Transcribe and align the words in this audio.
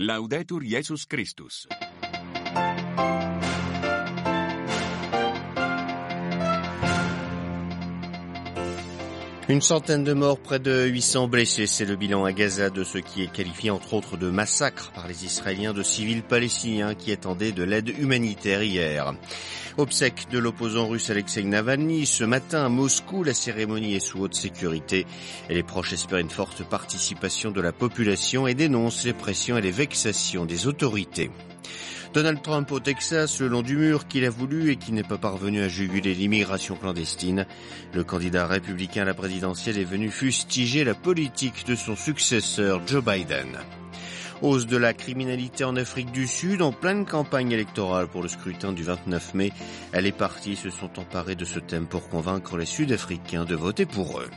Laudetur 0.00 0.62
Jesus 0.62 1.06
Christus. 1.08 1.66
Une 9.50 9.62
centaine 9.62 10.04
de 10.04 10.12
morts, 10.12 10.38
près 10.38 10.58
de 10.58 10.84
800 10.84 11.26
blessés, 11.26 11.66
c'est 11.66 11.86
le 11.86 11.96
bilan 11.96 12.22
à 12.26 12.34
Gaza 12.34 12.68
de 12.68 12.84
ce 12.84 12.98
qui 12.98 13.22
est 13.22 13.32
qualifié 13.32 13.70
entre 13.70 13.94
autres 13.94 14.18
de 14.18 14.28
massacre 14.28 14.92
par 14.92 15.08
les 15.08 15.24
Israéliens 15.24 15.72
de 15.72 15.82
civils 15.82 16.22
palestiniens 16.22 16.94
qui 16.94 17.12
attendaient 17.12 17.52
de 17.52 17.62
l'aide 17.62 17.88
humanitaire 17.98 18.62
hier. 18.62 19.14
Obsèque 19.78 20.26
de 20.30 20.38
l'opposant 20.38 20.86
russe 20.86 21.08
Alexei 21.08 21.44
Navalny, 21.44 22.04
ce 22.04 22.24
matin 22.24 22.66
à 22.66 22.68
Moscou, 22.68 23.24
la 23.24 23.32
cérémonie 23.32 23.94
est 23.94 24.00
sous 24.00 24.20
haute 24.20 24.34
sécurité 24.34 25.06
et 25.48 25.54
les 25.54 25.62
proches 25.62 25.94
espèrent 25.94 26.18
une 26.18 26.28
forte 26.28 26.62
participation 26.62 27.50
de 27.50 27.62
la 27.62 27.72
population 27.72 28.46
et 28.46 28.54
dénoncent 28.54 29.06
les 29.06 29.14
pressions 29.14 29.56
et 29.56 29.62
les 29.62 29.70
vexations 29.70 30.44
des 30.44 30.66
autorités. 30.66 31.30
Donald 32.14 32.40
Trump 32.42 32.72
au 32.72 32.80
Texas, 32.80 33.40
le 33.40 33.48
long 33.48 33.62
du 33.62 33.76
mur 33.76 34.08
qu'il 34.08 34.24
a 34.24 34.30
voulu 34.30 34.70
et 34.70 34.76
qui 34.76 34.92
n'est 34.92 35.02
pas 35.02 35.18
parvenu 35.18 35.60
à 35.60 35.68
juguler 35.68 36.14
l'immigration 36.14 36.74
clandestine. 36.74 37.46
Le 37.92 38.02
candidat 38.02 38.46
républicain 38.46 39.02
à 39.02 39.04
la 39.04 39.14
présidentielle 39.14 39.78
est 39.78 39.84
venu 39.84 40.10
fustiger 40.10 40.84
la 40.84 40.94
politique 40.94 41.66
de 41.66 41.74
son 41.74 41.96
successeur 41.96 42.80
Joe 42.86 43.04
Biden. 43.04 43.58
Hausse 44.40 44.66
de 44.66 44.76
la 44.76 44.94
criminalité 44.94 45.64
en 45.64 45.76
Afrique 45.76 46.12
du 46.12 46.26
Sud 46.26 46.62
en 46.62 46.72
pleine 46.72 47.04
campagne 47.04 47.52
électorale 47.52 48.08
pour 48.08 48.22
le 48.22 48.28
scrutin 48.28 48.72
du 48.72 48.84
29 48.84 49.34
mai. 49.34 49.52
Les 49.92 50.12
partis 50.12 50.56
se 50.56 50.70
sont 50.70 50.98
emparés 50.98 51.34
de 51.34 51.44
ce 51.44 51.58
thème 51.58 51.86
pour 51.86 52.08
convaincre 52.08 52.56
les 52.56 52.66
Sud-Africains 52.66 53.44
de 53.44 53.56
voter 53.56 53.84
pour 53.84 54.20
eux. 54.20 54.30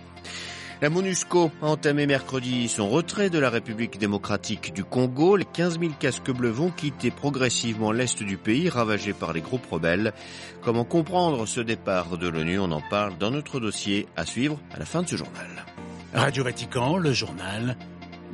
La 0.82 0.90
MONUSCO 0.90 1.52
a 1.62 1.68
entamé 1.68 2.08
mercredi 2.08 2.68
son 2.68 2.90
retrait 2.90 3.30
de 3.30 3.38
la 3.38 3.52
République 3.52 4.00
démocratique 4.00 4.74
du 4.74 4.84
Congo. 4.84 5.36
Les 5.36 5.46
15 5.46 5.80
000 5.80 5.92
casques 6.00 6.32
bleus 6.32 6.50
vont 6.50 6.72
quitter 6.72 7.12
progressivement 7.12 7.92
l'est 7.92 8.24
du 8.24 8.36
pays 8.36 8.68
ravagé 8.68 9.14
par 9.14 9.32
les 9.32 9.42
groupes 9.42 9.68
rebelles. 9.70 10.12
Comment 10.64 10.84
comprendre 10.84 11.46
ce 11.46 11.62
départ 11.62 12.18
de 12.18 12.28
l'ONU? 12.28 12.58
On 12.58 12.72
en 12.72 12.82
parle 12.82 13.16
dans 13.20 13.30
notre 13.30 13.60
dossier 13.60 14.08
à 14.16 14.26
suivre 14.26 14.60
à 14.74 14.80
la 14.80 14.86
fin 14.86 15.04
de 15.04 15.10
ce 15.10 15.18
journal. 15.18 15.66
Radio 16.16 16.44
Vatican, 16.44 16.98
le 16.98 17.14
journal 17.14 17.78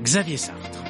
Xavier 0.01 0.37
Sartre. 0.37 0.86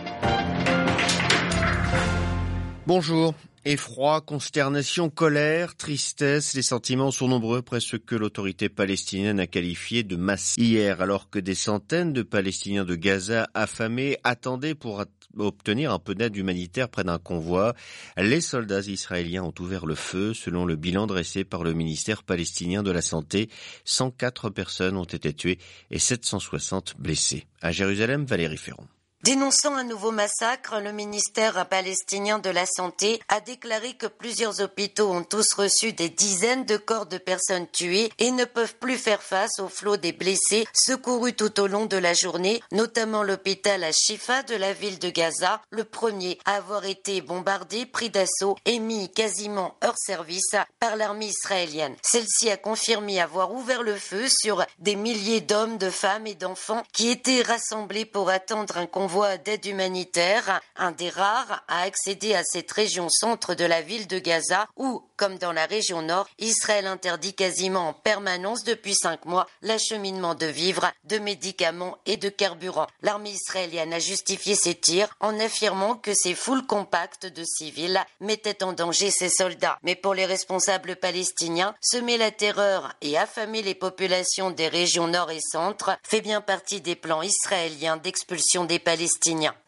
Bonjour. 2.88 3.34
Effroi, 3.66 4.22
consternation, 4.22 5.10
colère, 5.10 5.76
tristesse, 5.76 6.54
les 6.54 6.62
sentiments 6.62 7.12
sont 7.12 7.28
nombreux 7.28 7.58
après 7.58 7.82
ce 7.82 7.98
que 7.98 8.16
l'autorité 8.16 8.70
palestinienne 8.70 9.42
a 9.42 9.46
qualifié 9.46 10.04
de 10.04 10.16
masse. 10.16 10.56
Hier, 10.58 11.02
alors 11.02 11.30
que 11.30 11.38
des 11.38 11.54
centaines 11.54 12.14
de 12.14 12.22
Palestiniens 12.22 12.86
de 12.86 12.96
Gaza 12.96 13.50
affamés 13.54 14.18
attendaient 14.24 14.74
pour 14.74 15.04
obtenir 15.38 15.92
un 15.92 16.00
peu 16.00 16.16
d'aide 16.16 16.38
humanitaire 16.38 16.88
près 16.88 17.04
d'un 17.04 17.18
convoi, 17.18 17.74
les 18.16 18.40
soldats 18.40 18.80
israéliens 18.80 19.44
ont 19.44 19.54
ouvert 19.60 19.86
le 19.86 19.96
feu. 19.96 20.34
Selon 20.34 20.64
le 20.64 20.78
bilan 20.78 21.08
dressé 21.08 21.44
par 21.44 21.66
le 21.66 21.74
ministère 21.74 22.24
palestinien 22.24 22.84
de 22.84 22.92
la 22.92 23.02
Santé, 23.02 23.50
104 23.84 24.50
personnes 24.50 24.96
ont 24.96 25.04
été 25.04 25.34
tuées 25.34 25.60
et 25.92 26.00
760 26.00 26.96
blessées. 26.98 27.48
À 27.62 27.74
Jérusalem, 27.74 28.24
Valérie 28.24 28.56
Ferron. 28.56 28.88
Dénonçant 29.24 29.76
un 29.76 29.84
nouveau 29.84 30.12
massacre, 30.12 30.80
le 30.80 30.94
ministère 30.94 31.68
palestinien 31.68 32.38
de 32.38 32.52
la 32.52 32.66
Santé 32.68 33.20
a 33.28 33.42
déclaré 33.42 33.94
que 33.94 34.06
plusieurs 34.06 34.62
hôpitaux 34.62 35.12
ont 35.12 35.24
tous 35.24 35.54
reçu 35.54 35.92
des 35.92 36.08
dizaines 36.08 36.66
de 36.66 36.78
corps 36.78 37.08
de 37.08 37.18
personnes 37.18 37.68
tuées 37.68 38.12
et 38.20 38.32
ne 38.32 38.46
peuvent 38.46 38.76
plus 38.76 38.96
faire 38.96 39.24
face 39.24 39.60
au 39.60 39.70
flot 39.70 39.98
des 39.98 40.14
blessés 40.14 40.68
secourus 40.72 41.34
tout 41.34 41.60
au 41.60 41.68
long 41.68 41.88
de 41.88 41.98
la 41.98 42.14
journée, 42.14 42.62
notamment 42.72 43.24
l'hôpital 43.24 43.84
à 43.84 43.92
Shifa 43.92 44.44
de 44.44 44.56
la 44.56 44.72
ville 44.72 45.00
de 45.00 45.10
Gaza, 45.10 45.62
le 45.72 45.84
premier 45.84 46.38
à 46.46 46.56
avoir 46.56 46.86
été 46.86 47.20
bombardé, 47.22 47.86
pris 47.88 48.12
d'assaut 48.12 48.56
et 48.66 48.80
mis 48.80 49.12
quasiment 49.12 49.76
hors 49.84 49.98
service 49.98 50.56
par 50.80 50.96
l'armée 50.96 51.28
israélienne. 51.28 51.96
Celle-ci 52.04 52.50
a 52.52 52.56
confirmé 52.56 53.20
avoir 53.20 53.52
ouvert 53.52 53.82
le 53.82 53.96
feu 53.96 54.28
sur 54.30 54.64
des 54.80 54.96
milliers 54.96 55.42
d'hommes, 55.42 55.80
de 55.80 55.90
femmes 55.90 56.28
et 56.28 56.36
d'enfants 56.36 56.84
qui 56.94 57.10
étaient 57.10 57.42
rassemblés 57.42 58.06
pour 58.06 58.30
attendre 58.30 58.78
un 58.78 58.86
convoi 58.86 59.17
d'aide 59.26 59.66
humanitaire, 59.66 60.62
un 60.76 60.92
des 60.92 61.10
rares 61.10 61.64
à 61.68 61.82
accéder 61.82 62.36
à 62.36 62.44
cette 62.44 62.72
région 62.72 63.10
centre 63.10 63.56
de 63.56 63.66
la 63.66 63.82
ville 63.82 64.08
de 64.08 64.20
Gaza 64.20 64.68
où, 64.76 65.04
comme 65.16 65.38
dans 65.38 65.54
la 65.54 65.66
région 65.66 66.02
nord, 66.02 66.28
Israël 66.38 66.86
interdit 66.86 67.34
quasiment 67.34 67.90
en 67.90 67.94
permanence 67.94 68.64
depuis 68.64 68.94
cinq 68.94 69.26
mois 69.26 69.48
l'acheminement 69.62 70.36
de 70.36 70.46
vivres, 70.46 70.92
de 71.06 71.18
médicaments 71.18 71.98
et 72.06 72.18
de 72.18 72.30
carburant. 72.30 72.88
L'armée 73.02 73.32
israélienne 73.32 73.94
a 73.94 74.00
justifié 74.00 74.56
ces 74.56 74.76
tirs 74.76 75.10
en 75.20 75.40
affirmant 75.40 75.96
que 75.96 76.14
ces 76.14 76.36
foules 76.36 76.66
compactes 76.66 77.26
de 77.26 77.44
civils 77.44 78.04
mettaient 78.20 78.64
en 78.64 78.74
danger 78.74 79.10
ses 79.10 79.30
soldats. 79.30 79.80
Mais 79.84 79.96
pour 79.96 80.14
les 80.14 80.26
responsables 80.26 80.96
palestiniens, 80.96 81.76
semer 81.82 82.18
la 82.18 82.32
terreur 82.32 82.94
et 83.02 83.18
affamer 83.18 83.62
les 83.62 83.76
populations 83.76 84.52
des 84.52 84.68
régions 84.68 85.08
nord 85.08 85.32
et 85.32 85.40
centre 85.42 85.98
fait 86.04 86.22
bien 86.22 86.42
partie 86.42 86.82
des 86.82 86.96
plans 86.96 87.24
israéliens 87.24 87.98
d'expulsion 87.98 88.66
des 88.66 88.80
Palestiniens 88.80 88.97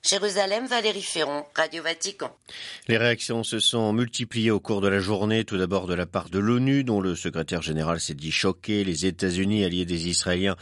Jérusalem, 0.01 0.65
Valérie 0.65 1.01
Ferron, 1.01 1.43
Radio 1.55 1.83
Vatican. 1.83 2.35
Les 2.87 2.97
réactions 2.97 3.43
se 3.43 3.59
sont 3.59 3.93
multipliées 3.93 4.49
au 4.49 4.59
cours 4.59 4.81
de 4.81 4.87
la 4.87 4.99
journée, 4.99 5.43
tout 5.43 5.57
d'abord 5.57 5.87
de 5.87 5.93
la 5.93 6.05
part 6.05 6.29
de 6.29 6.39
l'ONU, 6.39 6.83
dont 6.83 7.01
le 7.01 7.15
secrétaire 7.15 7.61
général 7.61 7.99
s'est 7.99 8.13
dit 8.13 8.31
choqué. 8.31 8.83
Les 8.83 9.05
États-Unis, 9.05 9.65
alliés 9.65 9.85
des 9.85 10.07
Israéliens, 10.07 10.55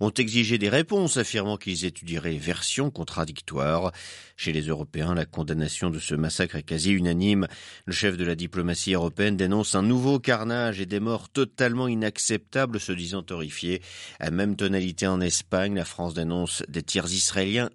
ont 0.00 0.12
exigé 0.12 0.58
des 0.58 0.68
réponses, 0.68 1.16
affirmant 1.16 1.56
qu'ils 1.56 1.84
étudieraient 1.84 2.36
versions 2.36 2.90
contradictoires. 2.90 3.92
Chez 4.36 4.52
les 4.52 4.62
Européens, 4.62 5.14
la 5.14 5.26
condamnation 5.26 5.90
de 5.90 5.98
ce 5.98 6.14
massacre 6.14 6.56
est 6.56 6.62
quasi 6.62 6.92
unanime. 6.92 7.46
Le 7.86 7.92
chef 7.92 8.16
de 8.16 8.24
la 8.24 8.34
diplomatie 8.34 8.94
européenne 8.94 9.36
dénonce 9.36 9.74
un 9.74 9.82
nouveau 9.82 10.18
carnage 10.18 10.80
et 10.80 10.86
des 10.86 10.98
morts 10.98 11.28
totalement 11.28 11.88
inacceptables, 11.88 12.80
se 12.80 12.92
disant 12.92 13.24
horrifiés. 13.30 13.80
À 14.18 14.30
même 14.30 14.56
tonalité 14.56 15.06
en 15.06 15.20
Espagne, 15.20 15.74
la 15.74 15.84
France 15.84 16.14
dénonce 16.14 16.62
des 16.68 16.82
tirs 16.82 17.06
israéliens 17.06 17.70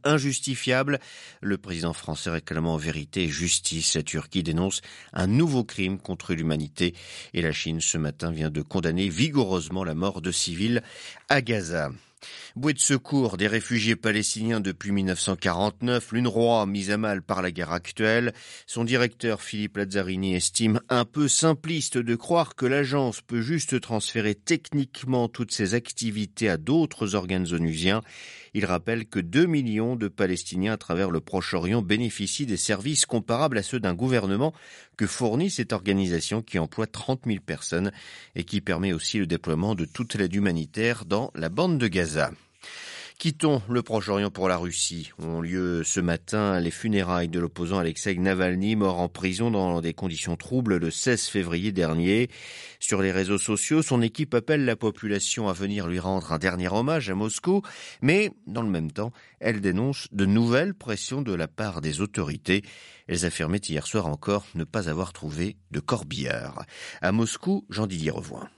Le 1.41 1.57
président 1.57 1.93
français 1.93 2.29
réclamant 2.29 2.77
vérité 2.77 3.23
et 3.23 3.29
justice. 3.29 3.95
La 3.95 4.03
Turquie 4.03 4.43
dénonce 4.43 4.81
un 5.13 5.27
nouveau 5.27 5.63
crime 5.63 5.99
contre 5.99 6.33
l'humanité 6.33 6.93
et 7.33 7.41
la 7.41 7.51
Chine 7.51 7.81
ce 7.81 7.97
matin 7.97 8.31
vient 8.31 8.49
de 8.49 8.61
condamner 8.61 9.09
vigoureusement 9.09 9.83
la 9.83 9.95
mort 9.95 10.21
de 10.21 10.31
civils 10.31 10.81
à 11.27 11.41
Gaza. 11.41 11.91
Bouée 12.55 12.73
de 12.73 12.79
secours 12.79 13.37
des 13.37 13.47
réfugiés 13.47 13.95
palestiniens 13.95 14.59
depuis 14.59 14.91
1949, 14.91 16.11
l'UNRWA 16.11 16.65
mise 16.65 16.91
à 16.91 16.97
mal 16.97 17.21
par 17.21 17.41
la 17.41 17.51
guerre 17.51 17.71
actuelle, 17.71 18.33
son 18.65 18.83
directeur 18.83 19.41
Philippe 19.41 19.77
Lazzarini 19.77 20.35
estime 20.35 20.81
un 20.89 21.05
peu 21.05 21.27
simpliste 21.27 21.97
de 21.97 22.15
croire 22.15 22.55
que 22.55 22.65
l'agence 22.65 23.21
peut 23.21 23.41
juste 23.41 23.79
transférer 23.79 24.35
techniquement 24.35 25.29
toutes 25.29 25.53
ses 25.53 25.73
activités 25.75 26.49
à 26.49 26.57
d'autres 26.57 27.15
organes 27.15 27.47
onusiens. 27.53 28.01
Il 28.53 28.65
rappelle 28.65 29.05
que 29.05 29.19
2 29.19 29.45
millions 29.45 29.95
de 29.95 30.07
Palestiniens 30.07 30.73
à 30.73 30.77
travers 30.77 31.11
le 31.11 31.19
Proche-Orient 31.19 31.81
bénéficient 31.81 32.45
des 32.45 32.57
services 32.57 33.05
comparables 33.05 33.57
à 33.57 33.63
ceux 33.63 33.79
d'un 33.79 33.93
gouvernement 33.93 34.53
que 34.97 35.07
fournit 35.07 35.49
cette 35.49 35.73
organisation 35.73 36.41
qui 36.41 36.59
emploie 36.59 36.87
30 36.87 37.21
000 37.25 37.39
personnes 37.45 37.91
et 38.35 38.43
qui 38.43 38.61
permet 38.61 38.93
aussi 38.93 39.19
le 39.19 39.27
déploiement 39.27 39.75
de 39.75 39.85
toute 39.85 40.15
l'aide 40.15 40.35
humanitaire 40.35 41.05
dans 41.05 41.31
la 41.35 41.49
bande 41.49 41.77
de 41.77 41.87
Gaza. 41.87 42.31
Quittons 43.19 43.61
le 43.67 43.81
Proche-Orient 43.81 44.31
pour 44.31 44.47
la 44.47 44.55
Russie. 44.55 45.11
Ont 45.19 45.41
lieu 45.41 45.83
ce 45.83 45.99
matin 45.99 46.57
les 46.61 46.71
funérailles 46.71 47.27
de 47.27 47.41
l'opposant 47.41 47.77
Alexei 47.77 48.15
Navalny, 48.15 48.77
mort 48.77 49.01
en 49.01 49.09
prison 49.09 49.51
dans 49.51 49.81
des 49.81 49.93
conditions 49.93 50.37
troubles 50.37 50.77
le 50.77 50.89
16 50.89 51.27
février 51.27 51.73
dernier. 51.73 52.29
Sur 52.79 53.01
les 53.01 53.11
réseaux 53.11 53.37
sociaux, 53.37 53.81
son 53.81 54.01
équipe 54.01 54.33
appelle 54.33 54.63
la 54.63 54.77
population 54.77 55.49
à 55.49 55.53
venir 55.53 55.87
lui 55.87 55.99
rendre 55.99 56.31
un 56.31 56.37
dernier 56.37 56.69
hommage 56.69 57.09
à 57.09 57.13
Moscou, 57.13 57.61
mais 58.01 58.31
dans 58.47 58.61
le 58.61 58.69
même 58.69 58.89
temps, 58.89 59.11
elle 59.41 59.59
dénonce 59.59 60.07
de 60.13 60.25
nouvelles 60.25 60.73
pressions 60.73 61.21
de 61.21 61.33
la 61.33 61.49
part 61.49 61.81
des 61.81 61.99
autorités. 61.99 62.63
Elles 63.09 63.25
affirmaient 63.25 63.57
hier 63.57 63.85
soir 63.85 64.05
encore 64.05 64.45
ne 64.55 64.63
pas 64.63 64.87
avoir 64.89 65.11
trouvé 65.11 65.57
de 65.71 65.81
corbillard. 65.81 66.63
À 67.01 67.11
Moscou, 67.11 67.65
Jean-Didier 67.69 68.11
Revoin. 68.11 68.49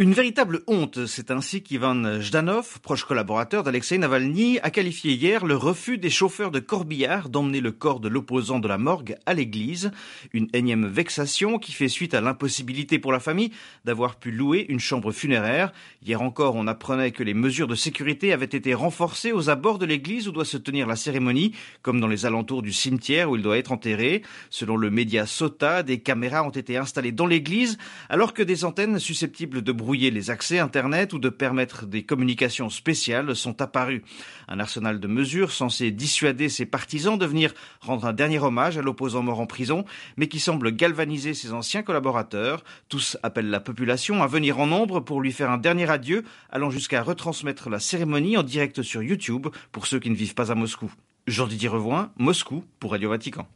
Une 0.00 0.14
véritable 0.14 0.62
honte, 0.66 1.04
c'est 1.04 1.30
ainsi 1.30 1.62
qu'Ivan 1.62 2.22
Jdanov, 2.22 2.80
proche 2.80 3.04
collaborateur 3.04 3.62
d'Alexei 3.62 3.98
Navalny, 3.98 4.58
a 4.60 4.70
qualifié 4.70 5.12
hier 5.12 5.44
le 5.44 5.56
refus 5.56 5.98
des 5.98 6.08
chauffeurs 6.08 6.50
de 6.50 6.58
corbillard 6.58 7.28
d'emmener 7.28 7.60
le 7.60 7.70
corps 7.70 8.00
de 8.00 8.08
l'opposant 8.08 8.60
de 8.60 8.66
la 8.66 8.78
morgue 8.78 9.16
à 9.26 9.34
l'église. 9.34 9.90
Une 10.32 10.48
énième 10.54 10.86
vexation 10.86 11.58
qui 11.58 11.72
fait 11.72 11.88
suite 11.88 12.14
à 12.14 12.22
l'impossibilité 12.22 12.98
pour 12.98 13.12
la 13.12 13.20
famille 13.20 13.52
d'avoir 13.84 14.16
pu 14.16 14.30
louer 14.30 14.64
une 14.70 14.80
chambre 14.80 15.12
funéraire. 15.12 15.70
Hier 16.02 16.22
encore, 16.22 16.56
on 16.56 16.66
apprenait 16.66 17.10
que 17.10 17.22
les 17.22 17.34
mesures 17.34 17.68
de 17.68 17.74
sécurité 17.74 18.32
avaient 18.32 18.46
été 18.46 18.72
renforcées 18.72 19.32
aux 19.32 19.50
abords 19.50 19.78
de 19.78 19.84
l'église 19.84 20.28
où 20.28 20.32
doit 20.32 20.46
se 20.46 20.56
tenir 20.56 20.86
la 20.86 20.96
cérémonie, 20.96 21.54
comme 21.82 22.00
dans 22.00 22.08
les 22.08 22.24
alentours 22.24 22.62
du 22.62 22.72
cimetière 22.72 23.28
où 23.28 23.36
il 23.36 23.42
doit 23.42 23.58
être 23.58 23.70
enterré. 23.70 24.22
Selon 24.48 24.78
le 24.78 24.88
média 24.88 25.26
Sota, 25.26 25.82
des 25.82 26.00
caméras 26.00 26.42
ont 26.42 26.48
été 26.48 26.78
installées 26.78 27.12
dans 27.12 27.26
l'église, 27.26 27.76
alors 28.08 28.32
que 28.32 28.42
des 28.42 28.64
antennes 28.64 28.98
susceptibles 28.98 29.60
de 29.60 29.72
brouiller 29.90 30.12
les 30.12 30.30
accès 30.30 30.60
Internet 30.60 31.14
ou 31.14 31.18
de 31.18 31.28
permettre 31.28 31.84
des 31.84 32.04
communications 32.04 32.70
spéciales 32.70 33.34
sont 33.34 33.60
apparus. 33.60 34.02
Un 34.46 34.60
arsenal 34.60 35.00
de 35.00 35.08
mesures 35.08 35.50
censé 35.50 35.90
dissuader 35.90 36.48
ses 36.48 36.64
partisans 36.64 37.18
de 37.18 37.26
venir 37.26 37.52
rendre 37.80 38.04
un 38.04 38.12
dernier 38.12 38.38
hommage 38.38 38.78
à 38.78 38.82
l'opposant 38.82 39.24
mort 39.24 39.40
en 39.40 39.46
prison, 39.46 39.84
mais 40.16 40.28
qui 40.28 40.38
semble 40.38 40.70
galvaniser 40.70 41.34
ses 41.34 41.52
anciens 41.52 41.82
collaborateurs. 41.82 42.62
Tous 42.88 43.16
appellent 43.24 43.50
la 43.50 43.58
population 43.58 44.22
à 44.22 44.28
venir 44.28 44.60
en 44.60 44.68
nombre 44.68 45.00
pour 45.00 45.20
lui 45.20 45.32
faire 45.32 45.50
un 45.50 45.58
dernier 45.58 45.90
adieu, 45.90 46.22
allant 46.50 46.70
jusqu'à 46.70 47.02
retransmettre 47.02 47.68
la 47.68 47.80
cérémonie 47.80 48.36
en 48.36 48.44
direct 48.44 48.82
sur 48.82 49.02
YouTube 49.02 49.48
pour 49.72 49.88
ceux 49.88 49.98
qui 49.98 50.10
ne 50.10 50.14
vivent 50.14 50.34
pas 50.34 50.52
à 50.52 50.54
Moscou. 50.54 50.92
Jean-Didier 51.26 51.68
Revoin, 51.68 52.12
Moscou, 52.16 52.64
pour 52.80 52.92
Radio 52.92 53.10
Vatican. 53.10 53.46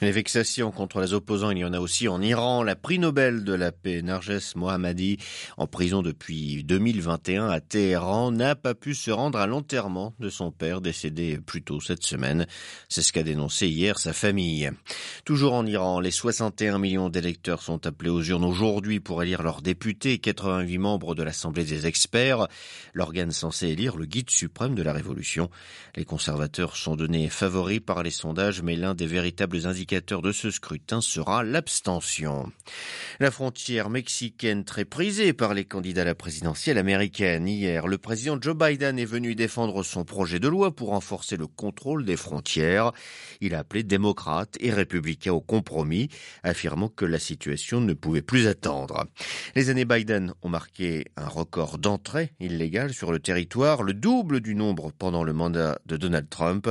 Les 0.00 0.12
vexations 0.12 0.70
contre 0.70 1.00
les 1.00 1.12
opposants, 1.12 1.50
il 1.50 1.58
y 1.58 1.64
en 1.64 1.72
a 1.72 1.80
aussi 1.80 2.08
en 2.08 2.22
Iran. 2.22 2.62
La 2.62 2.76
prix 2.76 2.98
Nobel 2.98 3.44
de 3.44 3.52
la 3.52 3.72
paix, 3.72 4.02
Narges 4.02 4.54
Mohammadi, 4.54 5.18
en 5.56 5.66
prison 5.66 6.00
depuis 6.00 6.64
2021 6.64 7.48
à 7.48 7.60
Téhéran, 7.60 8.30
n'a 8.30 8.54
pas 8.54 8.74
pu 8.74 8.94
se 8.94 9.10
rendre 9.10 9.38
à 9.38 9.46
l'enterrement 9.46 10.14
de 10.20 10.30
son 10.30 10.50
père, 10.50 10.80
décédé 10.80 11.38
plus 11.44 11.62
tôt 11.62 11.80
cette 11.80 12.04
semaine. 12.04 12.46
C'est 12.88 13.02
ce 13.02 13.12
qu'a 13.12 13.24
dénoncé 13.24 13.68
hier 13.68 13.98
sa 13.98 14.12
famille. 14.12 14.70
Toujours 15.24 15.54
en 15.54 15.66
Iran, 15.66 16.00
les 16.00 16.12
61 16.12 16.78
millions 16.78 17.10
d'électeurs 17.10 17.62
sont 17.62 17.86
appelés 17.86 18.10
aux 18.10 18.22
urnes 18.22 18.44
aujourd'hui 18.44 19.00
pour 19.00 19.22
élire 19.22 19.42
leurs 19.42 19.60
députés, 19.60 20.18
88 20.18 20.78
membres 20.78 21.14
de 21.14 21.22
l'Assemblée 21.24 21.64
des 21.64 21.86
experts, 21.86 22.46
l'organe 22.94 23.32
censé 23.32 23.68
élire 23.68 23.96
le 23.96 24.06
guide 24.06 24.30
suprême 24.30 24.74
de 24.74 24.82
la 24.82 24.92
révolution. 24.92 25.50
Les 25.96 26.04
conservateurs 26.04 26.76
sont 26.76 26.96
donnés 26.96 27.17
favori 27.26 27.80
par 27.80 28.04
les 28.04 28.12
sondages, 28.12 28.62
mais 28.62 28.76
l'un 28.76 28.94
des 28.94 29.06
véritables 29.06 29.66
indicateurs 29.66 30.22
de 30.22 30.30
ce 30.30 30.52
scrutin 30.52 31.00
sera 31.00 31.42
l'abstention. 31.42 32.52
La 33.18 33.32
frontière 33.32 33.90
mexicaine 33.90 34.64
très 34.64 34.84
prisée 34.84 35.32
par 35.32 35.54
les 35.54 35.64
candidats 35.64 36.02
à 36.02 36.04
la 36.04 36.14
présidentielle 36.14 36.78
américaine. 36.78 37.48
Hier, 37.48 37.88
le 37.88 37.98
président 37.98 38.38
Joe 38.40 38.56
Biden 38.56 38.98
est 38.98 39.04
venu 39.04 39.34
défendre 39.34 39.82
son 39.82 40.04
projet 40.04 40.38
de 40.38 40.46
loi 40.46 40.76
pour 40.76 40.90
renforcer 40.90 41.36
le 41.36 41.48
contrôle 41.48 42.04
des 42.04 42.16
frontières. 42.16 42.92
Il 43.40 43.56
a 43.56 43.58
appelé 43.58 43.82
démocrates 43.82 44.56
et 44.60 44.70
républicains 44.70 45.32
au 45.32 45.40
compromis, 45.40 46.08
affirmant 46.44 46.88
que 46.88 47.04
la 47.04 47.18
situation 47.18 47.80
ne 47.80 47.94
pouvait 47.94 48.22
plus 48.22 48.46
attendre. 48.46 49.06
Les 49.56 49.70
années 49.70 49.84
Biden 49.84 50.32
ont 50.42 50.48
marqué 50.48 51.06
un 51.16 51.26
record 51.26 51.78
d'entrée 51.78 52.32
illégale 52.38 52.92
sur 52.92 53.10
le 53.10 53.18
territoire, 53.18 53.82
le 53.82 53.94
double 53.94 54.40
du 54.40 54.54
nombre 54.54 54.92
pendant 54.98 55.24
le 55.24 55.32
mandat 55.32 55.78
de 55.86 55.96
Donald 55.96 56.28
Trump. 56.28 56.68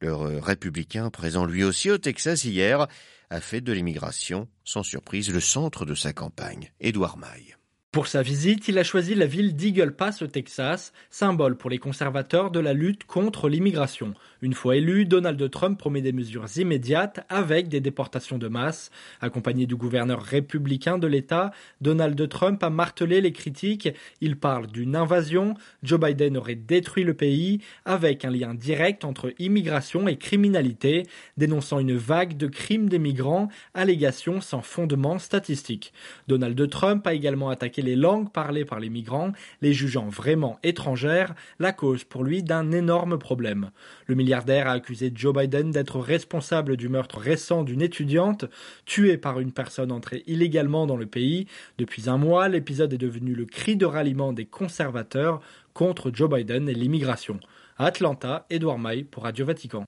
Le 0.00 0.14
républicain, 0.38 1.10
présent 1.10 1.44
lui 1.44 1.64
aussi 1.64 1.90
au 1.90 1.98
Texas 1.98 2.44
hier, 2.44 2.86
a 3.30 3.40
fait 3.40 3.60
de 3.60 3.72
l'immigration, 3.72 4.48
sans 4.64 4.82
surprise, 4.82 5.30
le 5.30 5.40
centre 5.40 5.84
de 5.84 5.94
sa 5.94 6.12
campagne. 6.12 6.72
Édouard 6.80 7.18
Maille. 7.18 7.57
Pour 7.90 8.06
sa 8.06 8.20
visite, 8.20 8.68
il 8.68 8.76
a 8.76 8.84
choisi 8.84 9.14
la 9.14 9.24
ville 9.24 9.56
d'Eagle 9.56 9.92
Pass 9.92 10.20
au 10.20 10.26
Texas, 10.26 10.92
symbole 11.08 11.56
pour 11.56 11.70
les 11.70 11.78
conservateurs 11.78 12.50
de 12.50 12.60
la 12.60 12.74
lutte 12.74 13.04
contre 13.04 13.48
l'immigration. 13.48 14.12
Une 14.42 14.52
fois 14.52 14.76
élu, 14.76 15.06
Donald 15.06 15.50
Trump 15.50 15.78
promet 15.78 16.02
des 16.02 16.12
mesures 16.12 16.44
immédiates 16.58 17.24
avec 17.30 17.68
des 17.68 17.80
déportations 17.80 18.36
de 18.36 18.46
masse. 18.46 18.90
Accompagné 19.22 19.64
du 19.64 19.74
gouverneur 19.74 20.20
républicain 20.20 20.98
de 20.98 21.06
l'État, 21.06 21.50
Donald 21.80 22.28
Trump 22.28 22.62
a 22.62 22.68
martelé 22.68 23.22
les 23.22 23.32
critiques. 23.32 23.88
Il 24.20 24.36
parle 24.36 24.66
d'une 24.66 24.94
invasion. 24.94 25.54
Joe 25.82 25.98
Biden 25.98 26.36
aurait 26.36 26.56
détruit 26.56 27.04
le 27.04 27.14
pays 27.14 27.62
avec 27.86 28.26
un 28.26 28.30
lien 28.30 28.52
direct 28.52 29.06
entre 29.06 29.32
immigration 29.38 30.08
et 30.08 30.18
criminalité, 30.18 31.04
dénonçant 31.38 31.78
une 31.78 31.96
vague 31.96 32.36
de 32.36 32.48
crimes 32.48 32.90
des 32.90 32.98
migrants, 32.98 33.48
allégations 33.72 34.42
sans 34.42 34.60
fondement 34.60 35.18
statistique. 35.18 35.94
Donald 36.28 36.68
Trump 36.68 37.06
a 37.06 37.14
également 37.14 37.48
attaqué 37.48 37.78
les 37.88 37.96
langues 37.96 38.30
parlées 38.30 38.66
par 38.66 38.80
les 38.80 38.90
migrants, 38.90 39.32
les 39.62 39.72
jugeant 39.72 40.08
vraiment 40.08 40.58
étrangères, 40.62 41.34
la 41.58 41.72
cause 41.72 42.04
pour 42.04 42.22
lui 42.22 42.42
d'un 42.42 42.70
énorme 42.70 43.18
problème. 43.18 43.70
Le 44.06 44.14
milliardaire 44.14 44.68
a 44.68 44.72
accusé 44.72 45.10
Joe 45.14 45.34
Biden 45.34 45.70
d'être 45.70 45.98
responsable 45.98 46.76
du 46.76 46.90
meurtre 46.90 47.18
récent 47.18 47.64
d'une 47.64 47.80
étudiante 47.80 48.44
tuée 48.84 49.16
par 49.16 49.40
une 49.40 49.52
personne 49.52 49.90
entrée 49.90 50.22
illégalement 50.26 50.86
dans 50.86 50.96
le 50.96 51.06
pays. 51.06 51.46
Depuis 51.78 52.10
un 52.10 52.18
mois, 52.18 52.48
l'épisode 52.48 52.92
est 52.92 52.98
devenu 52.98 53.34
le 53.34 53.46
cri 53.46 53.76
de 53.76 53.86
ralliement 53.86 54.34
des 54.34 54.44
conservateurs 54.44 55.40
contre 55.72 56.10
Joe 56.12 56.28
Biden 56.28 56.68
et 56.68 56.74
l'immigration. 56.74 57.40
Atlanta, 57.78 58.44
Edouard 58.50 58.78
Maille 58.78 59.04
pour 59.04 59.22
Radio 59.22 59.46
Vatican. 59.46 59.87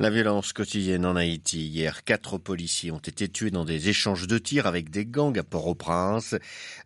La 0.00 0.10
violence 0.10 0.52
quotidienne 0.52 1.06
en 1.06 1.14
Haïti. 1.14 1.68
Hier, 1.68 2.02
quatre 2.02 2.36
policiers 2.36 2.90
ont 2.90 2.98
été 2.98 3.28
tués 3.28 3.52
dans 3.52 3.64
des 3.64 3.88
échanges 3.88 4.26
de 4.26 4.38
tirs 4.38 4.66
avec 4.66 4.90
des 4.90 5.06
gangs 5.06 5.38
à 5.38 5.44
Port-au-Prince. 5.44 6.34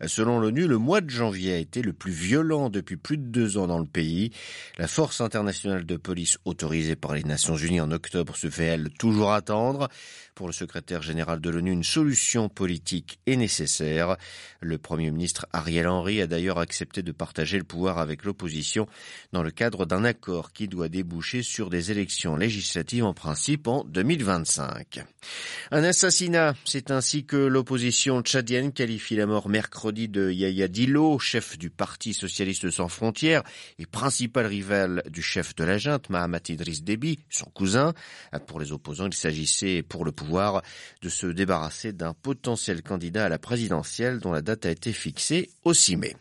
Selon 0.05 0.39
l'ONU, 0.39 0.67
le 0.67 0.77
mois 0.77 1.01
de 1.01 1.09
janvier 1.09 1.53
a 1.53 1.57
été 1.57 1.81
le 1.81 1.93
plus 1.93 2.11
violent 2.11 2.69
depuis 2.69 2.97
plus 2.97 3.17
de 3.17 3.23
deux 3.23 3.57
ans 3.57 3.65
dans 3.65 3.79
le 3.79 3.87
pays. 3.87 4.29
La 4.77 4.87
force 4.87 5.21
internationale 5.21 5.87
de 5.87 5.97
police 5.97 6.37
autorisée 6.45 6.95
par 6.95 7.15
les 7.15 7.23
Nations 7.23 7.55
Unies 7.55 7.81
en 7.81 7.91
octobre 7.91 8.37
se 8.37 8.49
fait, 8.49 8.65
elle, 8.65 8.91
toujours 8.91 9.33
attendre. 9.33 9.89
Pour 10.35 10.45
le 10.45 10.53
secrétaire 10.53 11.01
général 11.01 11.41
de 11.41 11.49
l'ONU, 11.49 11.71
une 11.71 11.83
solution 11.83 12.47
politique 12.47 13.19
est 13.25 13.35
nécessaire. 13.35 14.17
Le 14.61 14.77
premier 14.77 15.09
ministre 15.09 15.47
Ariel 15.51 15.87
Henry 15.87 16.21
a 16.21 16.27
d'ailleurs 16.27 16.59
accepté 16.59 17.01
de 17.01 17.11
partager 17.11 17.57
le 17.57 17.63
pouvoir 17.63 17.97
avec 17.97 18.23
l'opposition 18.23 18.87
dans 19.33 19.43
le 19.43 19.51
cadre 19.51 19.85
d'un 19.85 20.05
accord 20.05 20.53
qui 20.53 20.67
doit 20.67 20.89
déboucher 20.89 21.41
sur 21.41 21.69
des 21.69 21.91
élections 21.91 22.35
législatives 22.35 22.68
en 23.01 23.13
principe 23.13 23.67
en 23.67 23.83
2025. 23.83 25.03
Un 25.71 25.83
assassinat, 25.83 26.55
c'est 26.65 26.91
ainsi 26.91 27.25
que 27.25 27.37
l'opposition 27.37 28.21
tchadienne 28.21 28.71
qualifie 28.71 29.15
la 29.15 29.25
mort 29.25 29.49
mercredi 29.49 30.07
de 30.07 30.31
Yaya 30.31 30.67
Dilo, 30.67 31.19
chef 31.19 31.57
du 31.57 31.69
Parti 31.69 32.13
socialiste 32.13 32.69
sans 32.69 32.87
frontières 32.87 33.43
et 33.79 33.85
principal 33.85 34.45
rival 34.45 35.03
du 35.09 35.21
chef 35.21 35.55
de 35.55 35.63
la 35.63 35.77
junte, 35.77 36.09
Mahamat 36.09 36.49
Idriss 36.49 36.83
Déby, 36.83 37.19
son 37.29 37.49
cousin. 37.49 37.93
Pour 38.47 38.59
les 38.59 38.71
opposants, 38.71 39.07
il 39.07 39.13
s'agissait 39.13 39.83
pour 39.83 40.05
le 40.05 40.11
pouvoir 40.11 40.61
de 41.01 41.09
se 41.09 41.27
débarrasser 41.27 41.93
d'un 41.93 42.13
potentiel 42.13 42.83
candidat 42.83 43.25
à 43.25 43.29
la 43.29 43.39
présidentielle 43.39 44.19
dont 44.19 44.31
la 44.31 44.41
date 44.41 44.65
a 44.65 44.71
été 44.71 44.93
fixée 44.93 45.49
au 45.63 45.73
6 45.73 45.97
mai. 45.97 46.15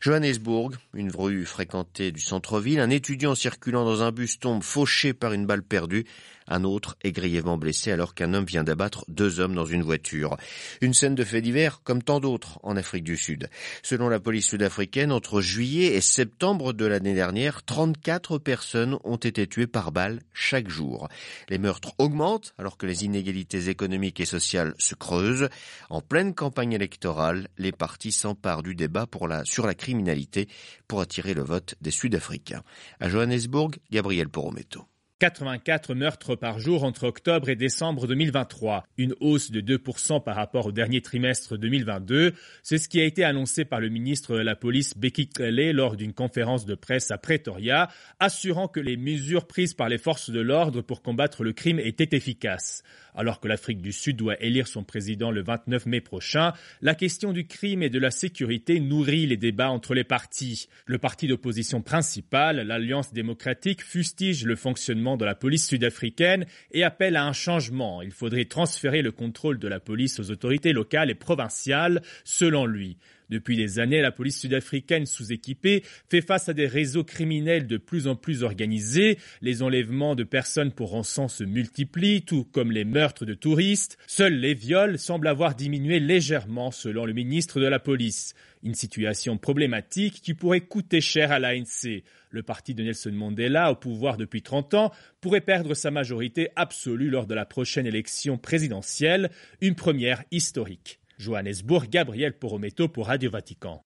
Johannesburg, 0.00 0.72
une 0.94 1.10
rue 1.10 1.44
fréquentée 1.44 2.12
du 2.12 2.20
centre-ville, 2.20 2.80
un 2.80 2.90
étudiant 2.90 3.34
circulant 3.34 3.84
dans 3.84 4.02
un 4.02 4.12
bus 4.12 4.38
tombe 4.38 4.62
fauché 4.62 5.12
par 5.14 5.32
une 5.32 5.46
balle 5.46 5.62
perdue. 5.62 6.04
Un 6.52 6.64
autre 6.64 6.98
est 7.02 7.12
grièvement 7.12 7.56
blessé 7.56 7.92
alors 7.92 8.14
qu'un 8.14 8.34
homme 8.34 8.44
vient 8.44 8.62
d'abattre 8.62 9.06
deux 9.08 9.40
hommes 9.40 9.54
dans 9.54 9.64
une 9.64 9.82
voiture. 9.82 10.36
Une 10.82 10.92
scène 10.92 11.14
de 11.14 11.24
fait 11.24 11.40
divers 11.40 11.80
comme 11.82 12.02
tant 12.02 12.20
d'autres 12.20 12.60
en 12.62 12.76
Afrique 12.76 13.04
du 13.04 13.16
Sud. 13.16 13.48
Selon 13.82 14.10
la 14.10 14.20
police 14.20 14.48
sud-africaine, 14.48 15.12
entre 15.12 15.40
juillet 15.40 15.94
et 15.94 16.02
septembre 16.02 16.74
de 16.74 16.84
l'année 16.84 17.14
dernière, 17.14 17.62
34 17.62 18.36
personnes 18.36 18.98
ont 19.02 19.16
été 19.16 19.46
tuées 19.46 19.66
par 19.66 19.92
balle 19.92 20.20
chaque 20.34 20.68
jour. 20.68 21.08
Les 21.48 21.56
meurtres 21.56 21.94
augmentent 21.96 22.52
alors 22.58 22.76
que 22.76 22.84
les 22.84 23.06
inégalités 23.06 23.70
économiques 23.70 24.20
et 24.20 24.26
sociales 24.26 24.74
se 24.76 24.94
creusent. 24.94 25.48
En 25.88 26.02
pleine 26.02 26.34
campagne 26.34 26.74
électorale, 26.74 27.48
les 27.56 27.72
partis 27.72 28.12
s'emparent 28.12 28.62
du 28.62 28.74
débat 28.74 29.06
sur 29.44 29.66
la 29.66 29.74
criminalité 29.74 30.48
pour 30.86 31.00
attirer 31.00 31.32
le 31.32 31.44
vote 31.44 31.76
des 31.80 31.90
Sud-Africains. 31.90 32.62
À 33.00 33.08
Johannesburg, 33.08 33.70
Gabriel 33.90 34.28
Porometo. 34.28 34.91
84 35.22 35.94
meurtres 35.94 36.34
par 36.34 36.58
jour 36.58 36.82
entre 36.82 37.04
octobre 37.04 37.48
et 37.48 37.54
décembre 37.54 38.08
2023, 38.08 38.84
une 38.98 39.14
hausse 39.20 39.52
de 39.52 39.60
2% 39.60 40.20
par 40.20 40.34
rapport 40.34 40.66
au 40.66 40.72
dernier 40.72 41.00
trimestre 41.00 41.56
2022. 41.56 42.34
C'est 42.64 42.78
ce 42.78 42.88
qui 42.88 43.00
a 43.00 43.04
été 43.04 43.22
annoncé 43.22 43.64
par 43.64 43.78
le 43.78 43.88
ministre 43.88 44.34
de 44.36 44.40
la 44.40 44.56
Police 44.56 44.98
Becky 44.98 45.28
Kelly 45.28 45.72
lors 45.72 45.94
d'une 45.94 46.12
conférence 46.12 46.66
de 46.66 46.74
presse 46.74 47.12
à 47.12 47.18
Pretoria, 47.18 47.86
assurant 48.18 48.66
que 48.66 48.80
les 48.80 48.96
mesures 48.96 49.46
prises 49.46 49.74
par 49.74 49.88
les 49.88 49.96
forces 49.96 50.30
de 50.30 50.40
l'ordre 50.40 50.82
pour 50.82 51.02
combattre 51.02 51.44
le 51.44 51.52
crime 51.52 51.78
étaient 51.78 52.16
efficaces. 52.16 52.82
Alors 53.14 53.40
que 53.40 53.46
l'Afrique 53.46 53.82
du 53.82 53.92
Sud 53.92 54.16
doit 54.16 54.42
élire 54.42 54.66
son 54.66 54.84
président 54.84 55.30
le 55.30 55.42
29 55.42 55.86
mai 55.86 56.00
prochain, 56.00 56.52
la 56.80 56.94
question 56.94 57.32
du 57.32 57.46
crime 57.46 57.82
et 57.82 57.90
de 57.90 57.98
la 57.98 58.10
sécurité 58.10 58.80
nourrit 58.80 59.26
les 59.26 59.36
débats 59.36 59.70
entre 59.70 59.94
les 59.94 60.02
partis. 60.02 60.66
Le 60.86 60.98
parti 60.98 61.28
d'opposition 61.28 61.82
principal, 61.82 62.56
l'Alliance 62.56 63.12
démocratique, 63.12 63.82
fustige 63.82 64.44
le 64.46 64.56
fonctionnement 64.56 65.11
de 65.16 65.24
la 65.24 65.34
police 65.34 65.66
sud-africaine 65.66 66.46
et 66.70 66.84
appelle 66.84 67.16
à 67.16 67.24
un 67.24 67.32
changement. 67.32 68.02
Il 68.02 68.12
faudrait 68.12 68.44
transférer 68.44 69.02
le 69.02 69.12
contrôle 69.12 69.58
de 69.58 69.68
la 69.68 69.80
police 69.80 70.18
aux 70.20 70.30
autorités 70.30 70.72
locales 70.72 71.10
et 71.10 71.14
provinciales, 71.14 72.02
selon 72.24 72.66
lui. 72.66 72.96
Depuis 73.32 73.56
des 73.56 73.78
années, 73.78 74.02
la 74.02 74.12
police 74.12 74.40
sud-africaine 74.40 75.06
sous-équipée 75.06 75.82
fait 76.10 76.20
face 76.20 76.50
à 76.50 76.52
des 76.52 76.66
réseaux 76.66 77.02
criminels 77.02 77.66
de 77.66 77.78
plus 77.78 78.06
en 78.06 78.14
plus 78.14 78.42
organisés. 78.42 79.18
Les 79.40 79.62
enlèvements 79.62 80.14
de 80.14 80.22
personnes 80.22 80.70
pour 80.70 80.90
rançon 80.90 81.28
se 81.28 81.42
multiplient, 81.42 82.26
tout 82.26 82.44
comme 82.44 82.70
les 82.70 82.84
meurtres 82.84 83.24
de 83.24 83.32
touristes. 83.32 83.96
Seuls 84.06 84.34
les 84.34 84.52
viols 84.52 84.98
semblent 84.98 85.28
avoir 85.28 85.54
diminué 85.54 85.98
légèrement, 85.98 86.70
selon 86.70 87.06
le 87.06 87.14
ministre 87.14 87.58
de 87.58 87.64
la 87.64 87.78
police. 87.78 88.34
Une 88.62 88.74
situation 88.74 89.38
problématique 89.38 90.20
qui 90.20 90.34
pourrait 90.34 90.60
coûter 90.60 91.00
cher 91.00 91.32
à 91.32 91.38
l'ANC. 91.38 92.02
Le 92.28 92.42
parti 92.42 92.74
de 92.74 92.82
Nelson 92.82 93.12
Mandela, 93.12 93.72
au 93.72 93.76
pouvoir 93.76 94.18
depuis 94.18 94.42
30 94.42 94.74
ans, 94.74 94.92
pourrait 95.22 95.40
perdre 95.40 95.72
sa 95.72 95.90
majorité 95.90 96.50
absolue 96.54 97.08
lors 97.08 97.26
de 97.26 97.34
la 97.34 97.46
prochaine 97.46 97.86
élection 97.86 98.36
présidentielle, 98.36 99.30
une 99.62 99.74
première 99.74 100.22
historique. 100.30 101.00
Johannesburg, 101.22 101.88
Gabriel 101.88 102.32
Porometo 102.32 102.88
pour 102.88 103.06
Radio 103.06 103.30
Vatican. 103.30 103.82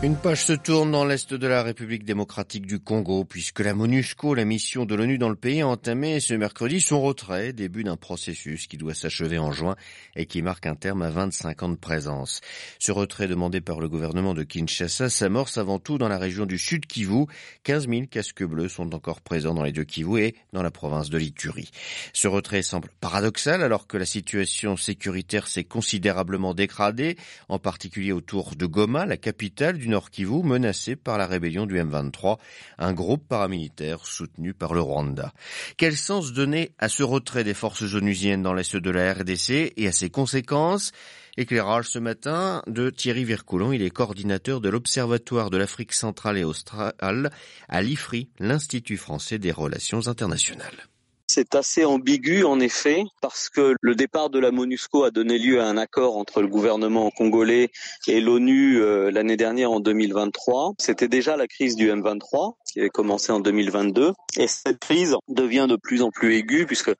Une 0.00 0.14
page 0.14 0.44
se 0.44 0.52
tourne 0.52 0.92
dans 0.92 1.04
l'est 1.04 1.34
de 1.34 1.46
la 1.48 1.64
République 1.64 2.04
démocratique 2.04 2.66
du 2.66 2.78
Congo 2.78 3.24
puisque 3.24 3.58
la 3.58 3.74
MONUSCO, 3.74 4.32
la 4.32 4.44
mission 4.44 4.84
de 4.84 4.94
l'ONU 4.94 5.18
dans 5.18 5.28
le 5.28 5.34
pays, 5.34 5.60
a 5.60 5.66
entamé 5.66 6.20
ce 6.20 6.34
mercredi 6.34 6.80
son 6.80 7.02
retrait, 7.02 7.52
début 7.52 7.82
d'un 7.82 7.96
processus 7.96 8.68
qui 8.68 8.76
doit 8.76 8.94
s'achever 8.94 9.38
en 9.38 9.50
juin 9.50 9.74
et 10.14 10.26
qui 10.26 10.40
marque 10.40 10.66
un 10.66 10.76
terme 10.76 11.02
à 11.02 11.10
25 11.10 11.64
ans 11.64 11.68
de 11.70 11.74
présence. 11.74 12.42
Ce 12.78 12.92
retrait 12.92 13.26
demandé 13.26 13.60
par 13.60 13.80
le 13.80 13.88
gouvernement 13.88 14.34
de 14.34 14.44
Kinshasa 14.44 15.10
s'amorce 15.10 15.58
avant 15.58 15.80
tout 15.80 15.98
dans 15.98 16.06
la 16.06 16.18
région 16.18 16.46
du 16.46 16.58
Sud 16.58 16.86
Kivu. 16.86 17.26
15 17.64 17.88
000 17.88 18.02
casques 18.08 18.44
bleus 18.44 18.68
sont 18.68 18.94
encore 18.94 19.20
présents 19.20 19.54
dans 19.54 19.64
les 19.64 19.72
deux 19.72 19.82
Kivu 19.82 20.20
et 20.20 20.36
dans 20.52 20.62
la 20.62 20.70
province 20.70 21.10
de 21.10 21.18
l'Ituri. 21.18 21.72
Ce 22.12 22.28
retrait 22.28 22.62
semble 22.62 22.90
paradoxal 23.00 23.64
alors 23.64 23.88
que 23.88 23.96
la 23.96 24.06
situation 24.06 24.76
sécuritaire 24.76 25.48
s'est 25.48 25.64
considérablement 25.64 26.54
dégradée, 26.54 27.16
en 27.48 27.58
particulier 27.58 28.12
autour 28.12 28.54
de 28.54 28.64
Goma, 28.64 29.04
la 29.04 29.16
capitale 29.16 29.76
du 29.76 29.87
Nord 29.88 30.10
Kivu 30.10 30.42
menacé 30.42 30.96
par 30.96 31.18
la 31.18 31.26
rébellion 31.26 31.66
du 31.66 31.76
M23, 31.76 32.38
un 32.78 32.92
groupe 32.92 33.26
paramilitaire 33.26 34.06
soutenu 34.06 34.54
par 34.54 34.74
le 34.74 34.80
Rwanda. 34.80 35.32
Quel 35.76 35.96
sens 35.96 36.32
donner 36.32 36.72
à 36.78 36.88
ce 36.88 37.02
retrait 37.02 37.44
des 37.44 37.54
forces 37.54 37.94
onusiennes 37.94 38.42
dans 38.42 38.54
l'est 38.54 38.76
de 38.76 38.90
la 38.90 39.12
RDC 39.12 39.72
et 39.76 39.88
à 39.88 39.92
ses 39.92 40.10
conséquences? 40.10 40.92
Éclairage 41.36 41.86
ce 41.86 41.98
matin 41.98 42.62
de 42.66 42.90
Thierry 42.90 43.24
Vircoulon, 43.24 43.72
il 43.72 43.82
est 43.82 43.90
coordinateur 43.90 44.60
de 44.60 44.68
l'Observatoire 44.68 45.50
de 45.50 45.56
l'Afrique 45.56 45.92
centrale 45.92 46.36
et 46.36 46.44
australe 46.44 47.30
à 47.68 47.82
l'IFRI, 47.82 48.28
l'Institut 48.40 48.96
français 48.96 49.38
des 49.38 49.52
relations 49.52 50.08
internationales. 50.08 50.88
C'est 51.30 51.54
assez 51.54 51.84
ambigu 51.84 52.42
en 52.44 52.58
effet 52.58 53.04
parce 53.20 53.50
que 53.50 53.74
le 53.82 53.94
départ 53.94 54.30
de 54.30 54.38
la 54.38 54.50
MONUSCO 54.50 55.04
a 55.04 55.10
donné 55.10 55.38
lieu 55.38 55.60
à 55.60 55.66
un 55.66 55.76
accord 55.76 56.16
entre 56.16 56.40
le 56.40 56.48
gouvernement 56.48 57.10
congolais 57.10 57.70
et 58.06 58.22
l'ONU 58.22 58.80
euh, 58.80 59.10
l'année 59.10 59.36
dernière 59.36 59.70
en 59.70 59.78
2023. 59.78 60.72
C'était 60.78 61.06
déjà 61.06 61.36
la 61.36 61.46
crise 61.46 61.76
du 61.76 61.90
M23 61.90 62.54
qui 62.72 62.80
avait 62.80 62.88
commencé 62.88 63.30
en 63.30 63.40
2022 63.40 64.14
et 64.38 64.48
cette 64.48 64.78
crise 64.78 65.16
devient 65.28 65.66
de 65.68 65.76
plus 65.76 66.00
en 66.00 66.10
plus 66.10 66.34
aiguë 66.34 66.64
puisque 66.64 66.92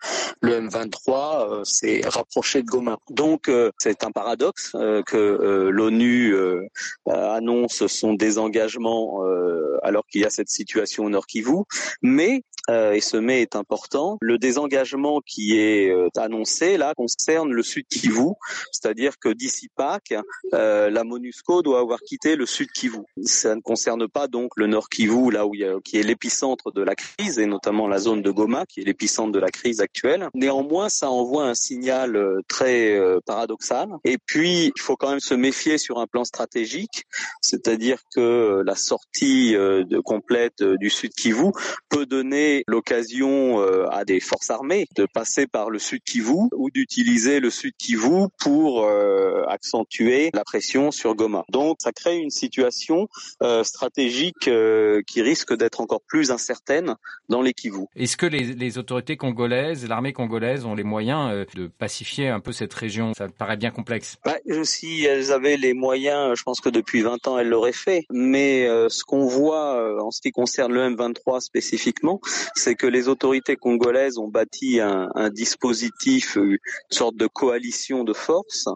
le 0.42 0.60
M23 0.60 1.50
euh, 1.50 1.64
s'est 1.64 2.02
rapproché 2.04 2.62
de 2.62 2.66
Goma. 2.66 2.98
Donc 3.08 3.48
euh, 3.48 3.70
c'est 3.78 4.04
un 4.04 4.10
paradoxe 4.10 4.72
que 5.06 5.70
l'ONU 5.70 6.34
annonce 7.06 7.86
son 7.86 8.12
désengagement 8.12 9.22
alors 9.82 10.04
qu'il 10.06 10.20
y 10.20 10.24
a 10.24 10.30
cette 10.30 10.50
situation 10.50 11.04
au 11.04 11.08
Nord 11.08 11.26
Kivu, 11.26 11.62
mais 12.02 12.42
et 12.68 13.00
ce 13.00 13.16
mais 13.16 13.42
est 13.42 13.56
important, 13.56 14.18
le 14.20 14.38
désengagement 14.38 15.20
qui 15.20 15.58
est 15.58 15.90
euh, 15.90 16.08
annoncé 16.16 16.76
là 16.76 16.94
concerne 16.96 17.52
le 17.52 17.62
Sud 17.62 17.86
Kivu, 17.88 18.32
c'est-à-dire 18.72 19.18
que 19.18 19.28
d'ici 19.28 19.68
Pâques, 19.74 20.14
euh, 20.54 20.90
la 20.90 21.04
MONUSCO 21.04 21.62
doit 21.62 21.80
avoir 21.80 22.00
quitté 22.00 22.36
le 22.36 22.46
Sud 22.46 22.68
Kivu. 22.72 23.00
Ça 23.24 23.54
ne 23.54 23.60
concerne 23.60 24.08
pas 24.08 24.28
donc 24.28 24.52
le 24.56 24.66
Nord 24.66 24.88
Kivu, 24.88 25.30
là 25.30 25.46
où 25.46 25.54
il 25.54 25.60
y 25.60 25.64
a, 25.64 25.74
qui 25.84 25.98
est 25.98 26.02
l'épicentre 26.02 26.72
de 26.72 26.82
la 26.82 26.94
crise 26.94 27.38
et 27.38 27.46
notamment 27.46 27.88
la 27.88 27.98
zone 27.98 28.22
de 28.22 28.30
Goma, 28.30 28.66
qui 28.66 28.80
est 28.80 28.84
l'épicentre 28.84 29.32
de 29.32 29.38
la 29.38 29.50
crise 29.50 29.80
actuelle. 29.80 30.28
Néanmoins, 30.34 30.88
ça 30.88 31.10
envoie 31.10 31.44
un 31.44 31.54
signal 31.54 32.16
euh, 32.16 32.40
très 32.48 32.98
paradoxal. 33.26 33.88
Et 34.04 34.18
puis, 34.18 34.72
il 34.74 34.80
faut 34.80 34.96
quand 34.96 35.10
même 35.10 35.20
se 35.20 35.34
méfier 35.34 35.78
sur 35.78 35.98
un 35.98 36.06
plan 36.06 36.24
stratégique, 36.24 37.04
c'est-à-dire 37.40 37.98
que 38.14 38.62
la 38.64 38.74
sortie 38.74 39.56
complète 40.04 40.62
du 40.62 40.90
Sud 40.90 41.12
Kivu 41.12 41.52
peut 41.88 42.06
donner 42.06 42.57
l'occasion 42.66 43.60
à 43.90 44.04
des 44.04 44.20
forces 44.20 44.50
armées 44.50 44.86
de 44.96 45.06
passer 45.06 45.46
par 45.46 45.70
le 45.70 45.78
Sud 45.78 46.02
Kivu 46.02 46.48
ou 46.54 46.70
d'utiliser 46.70 47.40
le 47.40 47.50
Sud 47.50 47.74
Kivu 47.78 48.26
pour 48.38 48.84
euh, 48.84 49.44
accentuer 49.48 50.30
la 50.34 50.44
pression 50.44 50.90
sur 50.90 51.14
Goma. 51.14 51.44
Donc 51.50 51.76
ça 51.80 51.92
crée 51.92 52.16
une 52.16 52.30
situation 52.30 53.08
euh, 53.42 53.64
stratégique 53.64 54.48
euh, 54.48 55.02
qui 55.06 55.22
risque 55.22 55.54
d'être 55.56 55.80
encore 55.80 56.00
plus 56.06 56.30
incertaine 56.30 56.96
dans 57.28 57.42
les 57.42 57.52
Kivu. 57.52 57.86
Est-ce 57.96 58.16
que 58.16 58.26
les, 58.26 58.44
les, 58.44 58.78
autorités 58.78 59.16
congolaises, 59.16 59.86
l'armée 59.88 60.12
congolaise 60.12 60.64
ont 60.64 60.74
les 60.74 60.84
moyens 60.84 61.46
de 61.54 61.66
pacifier 61.66 62.28
un 62.28 62.40
peu 62.40 62.52
cette 62.52 62.74
région? 62.74 63.12
Ça 63.14 63.28
paraît 63.28 63.56
bien 63.56 63.70
complexe. 63.70 64.16
Bah, 64.24 64.36
si 64.62 65.04
elles 65.04 65.32
avaient 65.32 65.56
les 65.56 65.74
moyens, 65.74 66.38
je 66.38 66.42
pense 66.42 66.60
que 66.60 66.68
depuis 66.68 67.02
20 67.02 67.26
ans 67.28 67.38
elles 67.38 67.48
l'auraient 67.48 67.72
fait. 67.72 68.04
Mais 68.10 68.66
ce 68.88 69.04
qu'on 69.04 69.26
voit 69.26 70.02
en 70.02 70.10
ce 70.10 70.20
qui 70.20 70.30
concerne 70.30 70.72
le 70.72 70.88
M23 70.90 71.40
spécifiquement, 71.40 72.20
c'est 72.54 72.74
que 72.74 72.86
les 72.86 73.08
autorités 73.08 73.56
congolaises 73.56 74.18
ont 74.18 74.28
bâti 74.28 74.80
un, 74.80 75.08
un, 75.14 75.30
dispositif, 75.30 76.36
euh, 76.36 76.52
une 76.52 76.58
sorte 76.90 77.16
de 77.16 77.26
coalition 77.26 78.04
de 78.04 78.12
forces. 78.12 78.68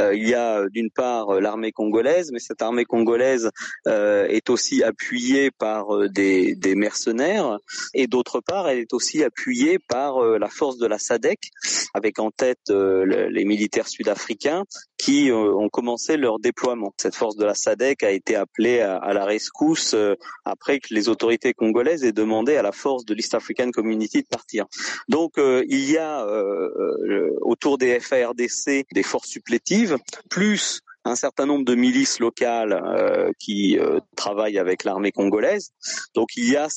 Euh, 0.00 0.14
il 0.14 0.28
y 0.28 0.34
a 0.34 0.60
euh, 0.60 0.68
d'une 0.70 0.90
part 0.90 1.40
l'armée 1.40 1.72
congolaise, 1.72 2.30
mais 2.32 2.38
cette 2.38 2.62
armée 2.62 2.84
congolaise 2.84 3.50
est 3.86 4.50
aussi 4.50 4.82
appuyée 4.82 5.50
par 5.50 5.86
des, 6.08 6.54
des, 6.54 6.74
mercenaires, 6.74 7.58
et 7.94 8.06
d'autre 8.06 8.40
part, 8.40 8.68
elle 8.68 8.78
est 8.78 8.92
aussi 8.92 9.22
appuyée 9.22 9.78
par 9.78 10.20
la 10.22 10.48
force 10.48 10.78
de 10.78 10.86
la 10.86 10.98
SADEC, 10.98 11.38
avec 11.94 12.18
en 12.18 12.30
tête 12.30 12.70
les 12.70 13.44
militaires 13.44 13.88
sud-africains 13.88 14.64
qui 14.98 15.30
ont 15.32 15.68
commencé 15.68 16.16
leur 16.16 16.38
déploiement. 16.38 16.94
Cette 16.96 17.14
force 17.14 17.36
de 17.36 17.44
la 17.44 17.54
SADEC 17.54 18.02
a 18.02 18.10
été 18.10 18.36
appelée 18.36 18.80
à, 18.80 18.96
à 18.96 19.12
la 19.12 19.24
rescousse 19.24 19.94
après 20.44 20.80
que 20.80 20.94
les 20.94 21.08
autorités 21.08 21.52
congolaises 21.52 22.04
aient 22.04 22.12
demandé 22.12 22.56
à 22.56 22.62
la 22.62 22.72
force 22.72 23.03
de 23.04 23.14
l'East 23.14 23.34
African 23.34 23.70
Community 23.70 24.22
de 24.22 24.26
partir. 24.26 24.66
Donc 25.08 25.38
euh, 25.38 25.64
il 25.68 25.90
y 25.90 25.98
a 25.98 26.24
euh, 26.24 26.68
euh, 27.08 27.30
autour 27.42 27.78
des 27.78 28.00
FARDC 28.00 28.86
des 28.92 29.02
forces 29.02 29.28
supplétives, 29.28 29.96
plus 30.30 30.80
un 31.04 31.16
certain 31.16 31.44
nombre 31.44 31.66
de 31.66 31.74
milices 31.74 32.18
locales 32.18 32.82
qui 33.38 33.78
travaillent 34.16 34.58
avec 34.58 34.84
l'armée 34.84 35.12
congolaise. 35.12 35.74
Donc 36.14 36.30
il 36.34 36.48
y 36.50 36.56
a 36.56 36.68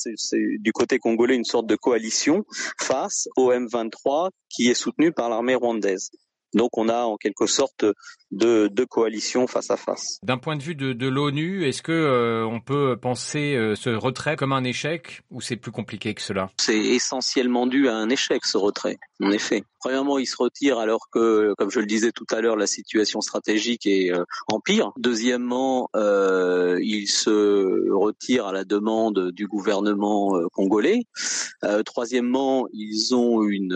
du 0.58 0.70
côté 0.70 0.98
congolais 0.98 1.34
une 1.34 1.46
sorte 1.46 1.66
de 1.66 1.76
coalition 1.76 2.44
face 2.78 3.26
au 3.36 3.50
M23 3.52 4.28
qui 4.50 4.68
est 4.68 4.74
soutenu 4.74 5.12
par 5.12 5.30
l'armée 5.30 5.54
rwandaise. 5.54 6.10
Donc 6.54 6.78
on 6.78 6.88
a 6.88 7.02
en 7.02 7.16
quelque 7.16 7.46
sorte 7.46 7.84
de, 8.30 8.68
de 8.68 8.84
coalitions 8.84 9.46
face 9.46 9.70
à 9.70 9.76
face. 9.76 10.18
D'un 10.22 10.38
point 10.38 10.56
de 10.56 10.62
vue 10.62 10.74
de, 10.74 10.92
de 10.92 11.08
l'ONU, 11.08 11.66
est-ce 11.66 11.82
que 11.82 11.92
euh, 11.92 12.46
on 12.46 12.60
peut 12.60 12.96
penser 13.00 13.54
euh, 13.54 13.74
ce 13.74 13.90
retrait 13.90 14.36
comme 14.36 14.52
un 14.52 14.64
échec 14.64 15.22
ou 15.30 15.40
c'est 15.40 15.56
plus 15.56 15.72
compliqué 15.72 16.14
que 16.14 16.22
cela? 16.22 16.50
C'est 16.58 16.78
essentiellement 16.78 17.66
dû 17.66 17.88
à 17.88 17.94
un 17.94 18.08
échec 18.08 18.44
ce 18.44 18.58
retrait, 18.58 18.98
en 19.22 19.30
effet. 19.30 19.62
Premièrement, 19.80 20.18
il 20.18 20.26
se 20.26 20.36
retire 20.36 20.78
alors 20.78 21.08
que, 21.10 21.54
comme 21.56 21.70
je 21.70 21.80
le 21.80 21.86
disais 21.86 22.12
tout 22.12 22.26
à 22.30 22.40
l'heure, 22.40 22.56
la 22.56 22.66
situation 22.66 23.20
stratégique 23.20 23.86
est 23.86 24.12
euh, 24.12 24.24
en 24.48 24.60
pire. 24.60 24.92
Deuxièmement, 24.98 25.88
euh, 25.96 26.78
il 26.82 27.08
se 27.08 27.90
retire 27.90 28.46
à 28.46 28.52
la 28.52 28.64
demande 28.64 29.30
du 29.30 29.46
gouvernement 29.46 30.38
congolais. 30.52 31.02
troisièmement, 31.84 32.66
ils 32.72 33.14
ont 33.14 33.42
une, 33.42 33.74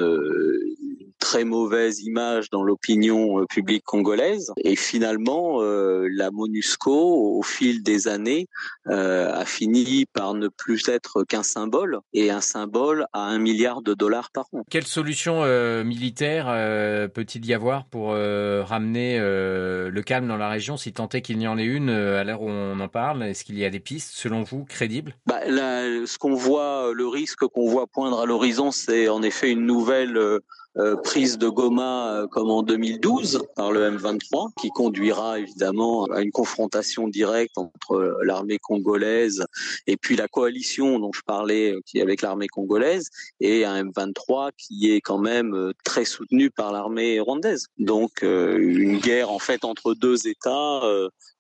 très 1.23 1.44
mauvaise 1.44 2.00
image 2.00 2.50
dans 2.50 2.64
l'opinion 2.64 3.47
publique 3.47 3.85
congolaise 3.85 4.52
et 4.56 4.75
finalement, 4.75 5.62
euh, 5.62 6.09
la 6.11 6.30
MONUSCO, 6.30 7.38
au 7.38 7.42
fil 7.42 7.82
des 7.82 8.09
années, 8.09 8.49
euh, 8.88 9.32
a 9.32 9.44
fini 9.44 10.04
par 10.12 10.35
ne 10.35 10.49
plus 10.49 10.88
être 10.88 11.23
qu'un 11.23 11.44
symbole, 11.44 12.00
et 12.12 12.30
un 12.30 12.40
symbole 12.40 13.06
à 13.12 13.21
un 13.21 13.38
milliard 13.38 13.82
de 13.82 13.94
dollars 13.94 14.30
par 14.32 14.47
an. 14.52 14.64
Quelle 14.68 14.87
solution 14.87 15.44
euh, 15.44 15.85
militaire 15.93 16.47
peut-il 17.13 17.45
y 17.47 17.55
avoir 17.55 17.85
pour 17.85 18.09
ramener 18.09 19.19
le 19.19 20.03
calme 20.05 20.29
dans 20.29 20.37
la 20.37 20.49
région, 20.49 20.77
si 20.77 20.93
tant 20.93 21.09
est 21.11 21.23
qu'il 21.23 21.41
y 21.41 21.47
en 21.47 21.59
ait 21.59 21.65
une 21.65 21.91
à 21.91 22.25
l'heure 22.25 22.43
où 22.43 22.49
on 22.49 22.79
en 22.81 22.89
parle? 22.89 23.23
Est-ce 23.23 23.45
qu'il 23.45 23.59
y 23.59 23.65
a 23.65 23.71
des 23.71 23.81
pistes, 23.81 24.13
selon 24.15 24.43
vous, 24.43 24.65
crédibles? 24.65 25.15
Bah, 25.27 25.41
Ce 25.45 26.19
qu'on 26.19 26.35
voit, 26.35 26.93
le 26.95 27.07
risque 27.07 27.47
qu'on 27.47 27.69
voit 27.69 27.87
poindre 27.87 28.21
à 28.21 28.27
l'horizon, 28.27 28.71
c'est 28.71 29.09
en 29.09 29.23
effet 29.23 29.51
une 29.51 29.67
nouvelle 29.67 30.41
euh, 30.79 30.97
prise 30.97 31.37
de 31.37 31.51
Goma 31.51 32.15
euh, 32.15 32.27
comme 32.29 32.49
en 32.49 32.63
2012 32.63 33.43
par 33.57 33.73
le 33.73 33.91
M23, 33.91 34.53
qui 34.59 34.71
conduira 34.71 35.39
évidemment 35.39 36.07
à 36.07 36.23
une 36.23 36.31
confrontation 36.31 37.09
directe 37.09 37.59
entre 37.59 37.97
euh, 37.97 38.17
l'armée 38.25 38.57
congolaise 38.57 39.45
et 39.87 39.99
puis 39.99 40.17
la 40.17 40.29
coalition 40.29 40.99
dont 40.99 41.13
je 41.13 41.21
parlais, 41.27 41.75
qui 41.85 42.01
avec 42.01 42.23
l'armée 42.23 42.49
congolaise, 42.49 43.11
et 43.39 43.67
un 43.67 43.85
M23 43.85 44.53
qui 44.57 44.91
est 44.91 45.03
quand 45.03 45.19
même 45.19 45.75
très 45.85 46.05
soutenu 46.05 46.51
par 46.51 46.73
l'armée 46.73 47.21
rwandaise. 47.21 47.67
Donc 47.79 48.23
une 48.23 48.99
guerre 48.99 49.31
en 49.31 49.39
fait 49.39 49.65
entre 49.65 49.95
deux 49.95 50.27
États 50.29 50.81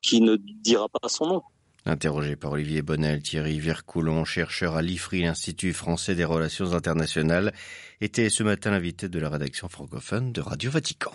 qui 0.00 0.20
ne 0.20 0.36
dira 0.36 0.88
pas 0.88 1.08
son 1.08 1.26
nom. 1.26 1.42
Interrogé 1.84 2.36
par 2.36 2.52
Olivier 2.52 2.80
Bonnel, 2.80 3.22
Thierry 3.22 3.58
Vercoulon, 3.58 4.24
chercheur 4.24 4.76
à 4.76 4.82
l'IFRI, 4.82 5.22
l'Institut 5.22 5.72
français 5.72 6.14
des 6.14 6.24
relations 6.24 6.74
internationales, 6.74 7.52
était 8.00 8.30
ce 8.30 8.44
matin 8.44 8.70
l'invité 8.70 9.08
de 9.08 9.18
la 9.18 9.28
rédaction 9.28 9.68
francophone 9.68 10.32
de 10.32 10.40
Radio 10.40 10.70
Vatican. 10.70 11.12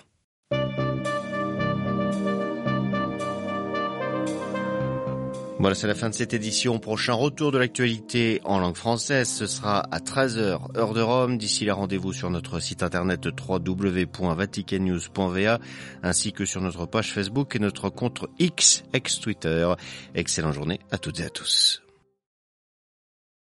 Voilà, 5.60 5.74
c'est 5.74 5.88
la 5.88 5.96
fin 5.96 6.10
de 6.10 6.14
cette 6.14 6.36
édition. 6.36 6.78
Prochain 6.78 7.14
retour 7.14 7.52
de 7.52 7.58
l'actualité 7.58 8.42
en 8.44 8.60
langue 8.60 8.76
française, 8.76 9.28
ce 9.28 9.48
sera 9.48 9.80
à 9.92 9.98
13h, 9.98 10.78
heure 10.78 10.94
de 10.94 11.02
Rome. 11.02 11.40
D'ici 11.40 11.66
là, 11.66 11.74
rendez-vous 11.74 12.14
sur 12.14 12.30
notre 12.30 12.60
site 12.60 12.84
internet 12.84 13.26
www.vaticannews.va 13.26 15.60
ainsi 16.04 16.32
que 16.32 16.46
sur 16.46 16.62
notre 16.62 16.86
page 16.86 17.12
Facebook 17.12 17.56
et 17.56 17.60
notre 17.60 17.90
compte 17.90 18.24
X, 18.38 18.84
ex-Twitter. 18.94 19.74
Excellente 20.14 20.54
journée 20.54 20.80
à 20.92 21.00
toutes 21.00 21.22
et 21.22 21.24
à 21.24 21.30
tous. 21.30 21.82